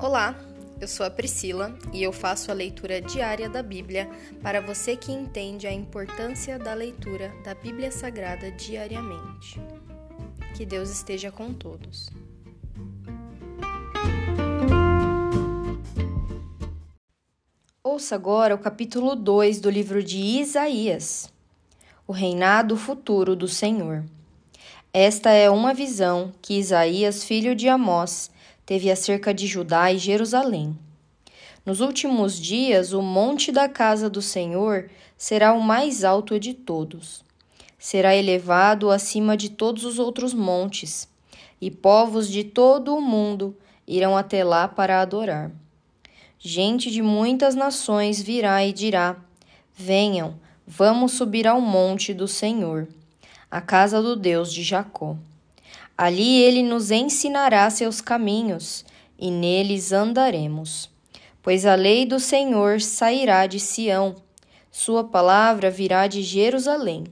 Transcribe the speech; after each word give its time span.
Olá, 0.00 0.38
eu 0.80 0.86
sou 0.86 1.04
a 1.04 1.10
Priscila 1.10 1.76
e 1.92 2.04
eu 2.04 2.12
faço 2.12 2.52
a 2.52 2.54
leitura 2.54 3.00
diária 3.00 3.48
da 3.48 3.64
Bíblia 3.64 4.08
para 4.40 4.60
você 4.60 4.94
que 4.94 5.10
entende 5.10 5.66
a 5.66 5.72
importância 5.72 6.56
da 6.56 6.72
leitura 6.72 7.34
da 7.42 7.52
Bíblia 7.52 7.90
Sagrada 7.90 8.48
diariamente. 8.52 9.60
Que 10.56 10.64
Deus 10.64 10.88
esteja 10.88 11.32
com 11.32 11.52
todos. 11.52 12.08
Ouça 17.82 18.14
agora 18.14 18.54
o 18.54 18.58
capítulo 18.58 19.16
2 19.16 19.60
do 19.60 19.68
livro 19.68 20.00
de 20.00 20.18
Isaías, 20.18 21.28
o 22.06 22.12
reinado 22.12 22.76
futuro 22.76 23.34
do 23.34 23.48
Senhor. 23.48 24.04
Esta 24.92 25.30
é 25.30 25.50
uma 25.50 25.74
visão 25.74 26.32
que 26.40 26.56
Isaías, 26.56 27.24
filho 27.24 27.56
de 27.56 27.68
Amós, 27.68 28.30
teve 28.68 28.90
acerca 28.90 29.32
de 29.32 29.46
Judá 29.46 29.90
e 29.90 29.96
Jerusalém. 29.96 30.78
Nos 31.64 31.80
últimos 31.80 32.38
dias, 32.38 32.92
o 32.92 33.00
monte 33.00 33.50
da 33.50 33.66
casa 33.66 34.10
do 34.10 34.20
Senhor 34.20 34.90
será 35.16 35.54
o 35.54 35.62
mais 35.62 36.04
alto 36.04 36.38
de 36.38 36.52
todos. 36.52 37.24
Será 37.78 38.14
elevado 38.14 38.90
acima 38.90 39.38
de 39.38 39.48
todos 39.48 39.86
os 39.86 39.98
outros 39.98 40.34
montes, 40.34 41.08
e 41.58 41.70
povos 41.70 42.28
de 42.28 42.44
todo 42.44 42.94
o 42.94 43.00
mundo 43.00 43.56
irão 43.86 44.14
até 44.14 44.44
lá 44.44 44.68
para 44.68 45.00
adorar. 45.00 45.50
Gente 46.38 46.90
de 46.90 47.00
muitas 47.00 47.54
nações 47.54 48.20
virá 48.20 48.62
e 48.66 48.70
dirá: 48.70 49.16
Venham, 49.74 50.34
vamos 50.66 51.12
subir 51.12 51.46
ao 51.46 51.58
monte 51.58 52.12
do 52.12 52.28
Senhor, 52.28 52.86
a 53.50 53.62
casa 53.62 54.02
do 54.02 54.14
Deus 54.14 54.52
de 54.52 54.62
Jacó. 54.62 55.16
Ali 55.96 56.40
ele 56.42 56.62
nos 56.62 56.90
ensinará 56.90 57.68
seus 57.70 58.00
caminhos, 58.00 58.84
e 59.18 59.30
neles 59.30 59.92
andaremos. 59.92 60.90
Pois 61.42 61.66
a 61.66 61.74
lei 61.74 62.06
do 62.06 62.20
Senhor 62.20 62.80
sairá 62.80 63.46
de 63.46 63.58
Sião, 63.58 64.16
sua 64.70 65.02
palavra 65.02 65.70
virá 65.70 66.06
de 66.06 66.22
Jerusalém. 66.22 67.04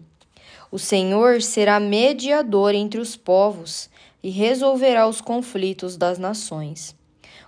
O 0.71 0.79
Senhor 0.79 1.43
será 1.43 1.81
mediador 1.81 2.75
entre 2.75 3.01
os 3.01 3.17
povos 3.17 3.89
e 4.23 4.31
resolverá 4.31 5.07
os 5.09 5.21
conflitos 5.21 5.97
das 5.97 6.19
nações. 6.19 6.95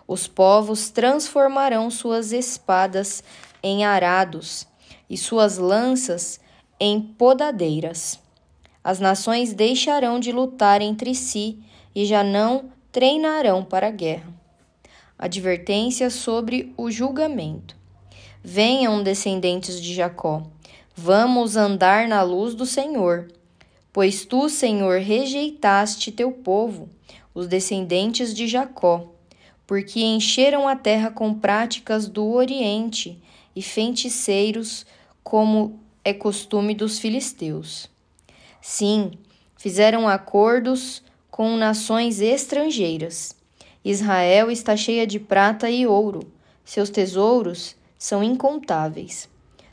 Os 0.06 0.26
povos 0.26 0.90
transformarão 0.90 1.90
suas 1.90 2.32
espadas 2.32 3.22
em 3.62 3.84
arados 3.84 4.66
e 5.10 5.16
suas 5.16 5.58
lanças 5.58 6.40
em 6.80 7.00
podadeiras. 7.00 8.18
As 8.88 8.98
nações 8.98 9.52
deixarão 9.52 10.18
de 10.18 10.32
lutar 10.32 10.80
entre 10.80 11.14
si 11.14 11.58
e 11.94 12.06
já 12.06 12.24
não 12.24 12.70
treinarão 12.90 13.62
para 13.62 13.88
a 13.88 13.90
guerra. 13.90 14.32
Advertência 15.18 16.08
sobre 16.08 16.72
o 16.74 16.90
julgamento. 16.90 17.76
Venham, 18.42 19.02
descendentes 19.02 19.78
de 19.78 19.92
Jacó, 19.92 20.42
vamos 20.96 21.54
andar 21.54 22.08
na 22.08 22.22
luz 22.22 22.54
do 22.54 22.64
Senhor. 22.64 23.28
Pois 23.92 24.24
tu, 24.24 24.48
Senhor, 24.48 25.00
rejeitaste 25.00 26.10
teu 26.10 26.32
povo, 26.32 26.88
os 27.34 27.46
descendentes 27.46 28.32
de 28.32 28.48
Jacó, 28.48 29.12
porque 29.66 30.00
encheram 30.00 30.66
a 30.66 30.74
terra 30.74 31.10
com 31.10 31.34
práticas 31.34 32.08
do 32.08 32.26
Oriente 32.26 33.22
e 33.54 33.60
feiticeiros, 33.60 34.86
como 35.22 35.78
é 36.02 36.14
costume 36.14 36.74
dos 36.74 36.98
filisteus. 36.98 37.90
Sim, 38.60 39.12
fizeram 39.56 40.08
acordos 40.08 41.02
com 41.30 41.56
nações 41.56 42.20
estrangeiras. 42.20 43.36
Israel 43.84 44.50
está 44.50 44.76
cheia 44.76 45.06
de 45.06 45.18
prata 45.18 45.70
e 45.70 45.86
ouro, 45.86 46.20
seus 46.64 46.90
tesouros 46.90 47.76
são 47.98 48.22
incontáveis. 48.22 49.28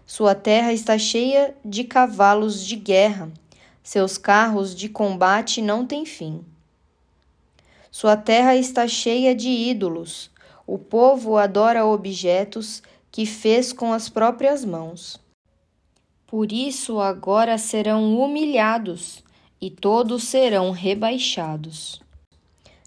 Sua 0.06 0.35
terra 0.35 0.72
está 0.72 0.97
cheia 0.97 1.56
de 1.66 1.84
cavalos 1.84 2.66
de 2.66 2.75
guerra, 2.75 3.31
seus 3.81 4.18
carros 4.18 4.75
de 4.75 4.88
combate 4.88 5.62
não 5.62 5.85
têm 5.85 6.06
fim. 6.06 6.46
Sua 7.90 8.16
terra 8.16 8.56
está 8.56 8.88
cheia 8.88 9.34
de 9.34 9.50
ídolos, 9.50 10.29
o 10.67 10.78
povo 10.78 11.38
adora 11.38 11.85
objetos 11.85 12.84
que 13.12 13.25
fez 13.25 13.72
com 13.72 13.94
as 13.94 14.09
próprias 14.09 14.63
mãos. 14.66 15.19
Por 16.28 16.52
isso 16.52 17.00
agora 17.00 17.58
serão 17.58 18.18
humilhados 18.19 19.24
e 19.62 19.69
todos 19.69 20.24
serão 20.24 20.72
rebaixados. 20.72 22.02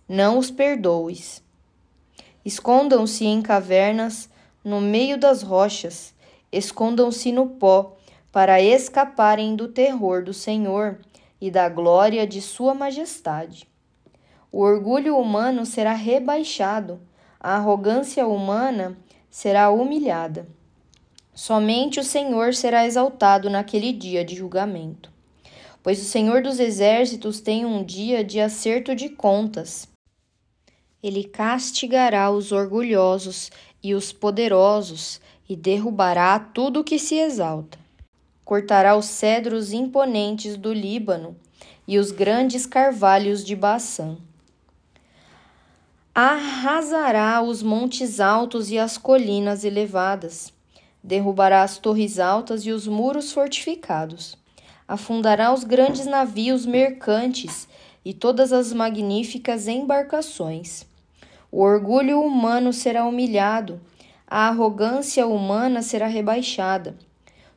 Não 0.09 0.38
os 0.38 0.50
perdoes. 0.50 1.43
Escondam-se 2.44 3.25
em 3.27 3.41
cavernas, 3.41 4.28
no 4.65 4.81
meio 4.81 5.19
das 5.19 5.43
rochas, 5.43 6.15
escondam-se 6.50 7.31
no 7.31 7.47
pó, 7.47 7.97
para 8.32 8.60
escaparem 8.60 9.54
do 9.54 9.69
terror 9.69 10.22
do 10.25 10.34
Senhor 10.34 10.98
e 11.41 11.50
da 11.50 11.69
glória 11.69 12.27
de 12.27 12.43
Sua 12.43 12.75
majestade. 12.75 13.69
O 14.50 14.60
orgulho 14.60 15.16
humano 15.16 15.65
será 15.65 15.93
rebaixado, 15.93 17.00
a 17.38 17.54
arrogância 17.54 18.27
humana 18.27 18.97
será 19.31 19.71
humilhada. 19.71 20.48
Somente 21.38 22.00
o 22.00 22.04
Senhor 22.04 22.53
será 22.53 22.84
exaltado 22.84 23.49
naquele 23.49 23.93
dia 23.93 24.25
de 24.25 24.34
julgamento. 24.34 25.09
Pois 25.84 26.03
o 26.03 26.04
Senhor 26.04 26.43
dos 26.43 26.59
Exércitos 26.59 27.41
tem 27.41 27.65
um 27.65 27.84
dia 27.84 28.25
de 28.25 28.41
acerto 28.41 28.93
de 28.93 29.09
contas. 29.09 29.87
Ele 31.00 31.22
castigará 31.22 32.28
os 32.28 32.50
orgulhosos 32.50 33.53
e 33.81 33.94
os 33.94 34.12
poderosos 34.12 35.21
e 35.48 35.54
derrubará 35.54 36.41
tudo 36.41 36.82
que 36.82 36.98
se 36.98 37.15
exalta. 37.15 37.78
Cortará 38.44 38.97
os 38.97 39.06
cedros 39.06 39.72
imponentes 39.72 40.56
do 40.56 40.72
Líbano 40.72 41.37
e 41.87 41.98
os 41.98 42.10
grandes 42.10 42.66
carvalhos 42.66 43.44
de 43.44 43.54
Baçã. 43.54 44.16
Arrasará 46.12 47.41
os 47.41 47.62
montes 47.62 48.19
altos 48.19 48.72
e 48.72 48.78
as 48.78 48.98
colinas 48.98 49.62
elevadas 49.62 50.57
derrubará 51.03 51.62
as 51.62 51.78
torres 51.78 52.19
altas 52.19 52.66
e 52.66 52.70
os 52.70 52.86
muros 52.86 53.32
fortificados, 53.32 54.36
afundará 54.86 55.53
os 55.53 55.64
grandes 55.64 56.06
navios 56.06 56.64
mercantes 56.64 57.69
e 58.04 58.14
todas 58.14 58.53
as 58.53 58.72
magníficas 58.72 59.69
embarcações. 59.69 60.86
O 61.50 61.62
orgulho 61.62 62.20
humano 62.20 62.72
será 62.72 63.04
humilhado, 63.04 63.81
a 64.26 64.48
arrogância 64.48 65.26
humana 65.26 65.81
será 65.81 66.06
rebaixada. 66.06 66.97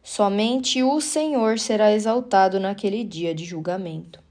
Somente 0.03 0.81
o 0.81 0.99
Senhor 0.99 1.59
será 1.59 1.91
exaltado 1.91 2.59
naquele 2.59 3.03
dia 3.03 3.35
de 3.35 3.45
julgamento. 3.45 4.21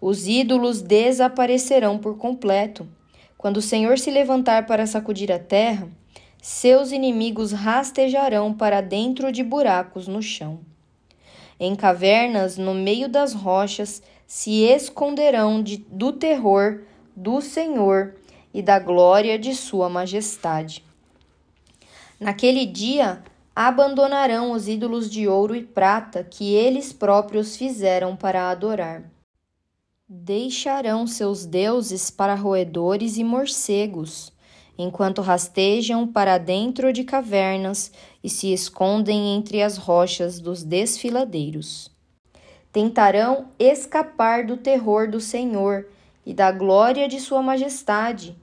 Os 0.00 0.26
ídolos 0.26 0.82
desaparecerão 0.82 1.98
por 1.98 2.16
completo. 2.18 2.86
Quando 3.38 3.58
o 3.58 3.62
Senhor 3.62 3.98
se 3.98 4.10
levantar 4.10 4.66
para 4.66 4.86
sacudir 4.86 5.30
a 5.32 5.38
terra, 5.38 5.88
seus 6.40 6.90
inimigos 6.90 7.52
rastejarão 7.52 8.52
para 8.52 8.80
dentro 8.80 9.30
de 9.30 9.42
buracos 9.42 10.08
no 10.08 10.22
chão. 10.22 10.60
Em 11.58 11.76
cavernas, 11.76 12.56
no 12.56 12.72
meio 12.72 13.08
das 13.08 13.34
rochas, 13.34 14.02
se 14.26 14.62
esconderão 14.62 15.62
de, 15.62 15.76
do 15.76 16.12
terror 16.12 16.82
do 17.14 17.42
Senhor 17.42 18.14
e 18.54 18.62
da 18.62 18.78
glória 18.78 19.38
de 19.38 19.54
Sua 19.54 19.90
majestade. 19.90 20.82
Naquele 22.18 22.64
dia, 22.64 23.22
abandonarão 23.54 24.52
os 24.52 24.68
ídolos 24.68 25.10
de 25.10 25.28
ouro 25.28 25.54
e 25.54 25.62
prata 25.62 26.24
que 26.24 26.54
eles 26.54 26.92
próprios 26.92 27.56
fizeram 27.56 28.16
para 28.16 28.50
adorar. 28.50 29.04
Deixarão 30.08 31.06
seus 31.06 31.44
deuses 31.44 32.10
para 32.10 32.34
roedores 32.34 33.18
e 33.18 33.24
morcegos 33.24 34.32
enquanto 34.82 35.20
rastejam 35.22 36.06
para 36.06 36.38
dentro 36.38 36.92
de 36.92 37.04
cavernas 37.04 37.92
e 38.22 38.28
se 38.28 38.52
escondem 38.52 39.34
entre 39.36 39.62
as 39.62 39.76
rochas 39.76 40.40
dos 40.40 40.62
desfiladeiros. 40.62 41.90
Tentarão 42.72 43.46
escapar 43.58 44.46
do 44.46 44.56
terror 44.56 45.10
do 45.10 45.20
Senhor 45.20 45.86
e 46.24 46.32
da 46.32 46.52
glória 46.52 47.08
de 47.08 47.18
Sua 47.20 47.42
Majestade, 47.42 48.36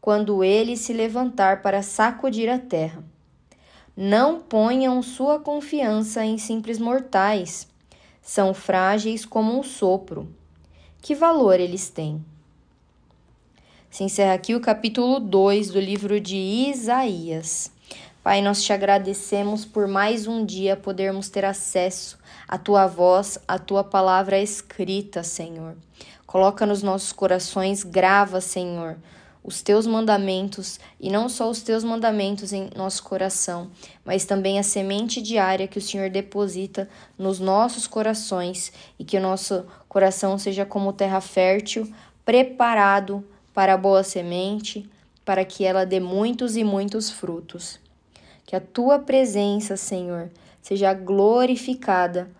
quando 0.00 0.42
ele 0.42 0.76
se 0.76 0.92
levantar 0.92 1.62
para 1.62 1.82
sacudir 1.82 2.48
a 2.48 2.58
terra. 2.58 3.04
Não 3.96 4.40
ponham 4.40 5.02
sua 5.02 5.38
confiança 5.38 6.24
em 6.24 6.38
simples 6.38 6.78
mortais. 6.78 7.68
São 8.22 8.54
frágeis 8.54 9.26
como 9.26 9.58
um 9.58 9.62
sopro. 9.62 10.28
Que 11.00 11.14
valor 11.14 11.60
eles 11.60 11.90
têm? 11.90 12.24
Se 13.92 14.02
encerra 14.04 14.32
aqui 14.32 14.54
o 14.54 14.60
capítulo 14.60 15.20
2 15.20 15.68
do 15.68 15.78
livro 15.78 16.18
de 16.18 16.34
Isaías. 16.34 17.70
Pai, 18.24 18.40
nós 18.40 18.62
te 18.62 18.72
agradecemos 18.72 19.66
por 19.66 19.86
mais 19.86 20.26
um 20.26 20.46
dia 20.46 20.78
podermos 20.78 21.28
ter 21.28 21.44
acesso 21.44 22.18
à 22.48 22.56
tua 22.56 22.86
voz, 22.86 23.38
à 23.46 23.58
tua 23.58 23.84
palavra 23.84 24.40
escrita, 24.40 25.22
Senhor. 25.22 25.76
Coloca 26.26 26.64
nos 26.64 26.82
nossos 26.82 27.12
corações, 27.12 27.84
grava, 27.84 28.40
Senhor, 28.40 28.96
os 29.44 29.60
teus 29.60 29.86
mandamentos 29.86 30.80
e 30.98 31.10
não 31.10 31.28
só 31.28 31.50
os 31.50 31.60
teus 31.60 31.84
mandamentos 31.84 32.50
em 32.50 32.70
nosso 32.74 33.02
coração, 33.02 33.70
mas 34.06 34.24
também 34.24 34.58
a 34.58 34.62
semente 34.62 35.20
diária 35.20 35.68
que 35.68 35.76
o 35.76 35.82
Senhor 35.82 36.08
deposita 36.08 36.88
nos 37.18 37.38
nossos 37.38 37.86
corações 37.86 38.72
e 38.98 39.04
que 39.04 39.18
o 39.18 39.22
nosso 39.22 39.66
coração 39.86 40.38
seja 40.38 40.64
como 40.64 40.94
terra 40.94 41.20
fértil, 41.20 41.92
preparado 42.24 43.22
para 43.54 43.74
a 43.74 43.76
boa 43.76 44.02
semente, 44.02 44.88
para 45.24 45.44
que 45.44 45.64
ela 45.64 45.84
dê 45.84 46.00
muitos 46.00 46.56
e 46.56 46.64
muitos 46.64 47.10
frutos. 47.10 47.78
Que 48.44 48.56
a 48.56 48.60
tua 48.60 48.98
presença, 48.98 49.76
Senhor, 49.76 50.30
seja 50.60 50.92
glorificada 50.94 52.30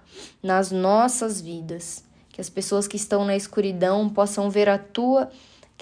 nas 0.43 0.71
nossas 0.71 1.41
vidas. 1.41 2.05
Que 2.31 2.41
as 2.41 2.51
pessoas 2.51 2.89
que 2.89 2.97
estão 2.97 3.25
na 3.25 3.37
escuridão 3.37 4.09
possam 4.09 4.51
ver 4.51 4.69
a 4.69 4.79
tua 4.79 5.31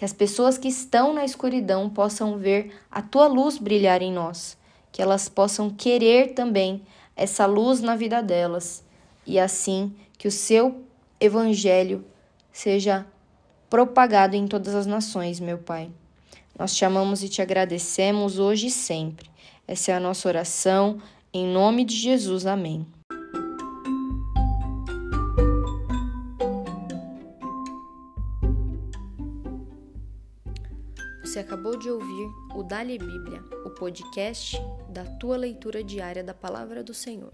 que 0.00 0.04
as 0.06 0.14
pessoas 0.14 0.56
que 0.56 0.68
estão 0.68 1.12
na 1.12 1.26
escuridão 1.26 1.90
possam 1.90 2.38
ver 2.38 2.72
a 2.90 3.02
tua 3.02 3.26
luz 3.26 3.58
brilhar 3.58 4.00
em 4.00 4.10
nós, 4.10 4.56
que 4.90 5.02
elas 5.02 5.28
possam 5.28 5.68
querer 5.68 6.32
também 6.32 6.80
essa 7.14 7.44
luz 7.44 7.82
na 7.82 7.94
vida 7.94 8.22
delas 8.22 8.82
e 9.26 9.38
assim 9.38 9.94
que 10.16 10.26
o 10.26 10.30
seu 10.30 10.82
evangelho 11.20 12.02
seja 12.50 13.06
propagado 13.70 14.34
em 14.34 14.48
todas 14.48 14.74
as 14.74 14.84
nações, 14.84 15.38
meu 15.38 15.56
Pai. 15.56 15.88
Nós 16.58 16.74
te 16.74 16.84
amamos 16.84 17.22
e 17.22 17.28
te 17.28 17.40
agradecemos 17.40 18.38
hoje 18.38 18.66
e 18.66 18.70
sempre. 18.70 19.30
Essa 19.66 19.92
é 19.92 19.94
a 19.94 20.00
nossa 20.00 20.28
oração, 20.28 21.00
em 21.32 21.46
nome 21.46 21.84
de 21.84 21.94
Jesus. 21.94 22.44
Amém. 22.44 22.84
Você 31.22 31.38
acabou 31.38 31.78
de 31.78 31.88
ouvir 31.88 32.28
o 32.56 32.64
Dali 32.64 32.98
Bíblia, 32.98 33.40
o 33.64 33.70
podcast 33.70 34.60
da 34.88 35.04
tua 35.04 35.36
leitura 35.36 35.84
diária 35.84 36.24
da 36.24 36.34
palavra 36.34 36.82
do 36.82 36.92
Senhor. 36.92 37.32